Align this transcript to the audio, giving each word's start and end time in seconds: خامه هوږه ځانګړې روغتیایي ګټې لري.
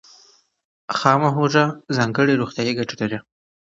خامه 0.97 1.29
هوږه 1.35 1.65
ځانګړې 1.97 2.39
روغتیایي 2.41 2.73
ګټې 2.79 2.95
لري. 3.01 3.17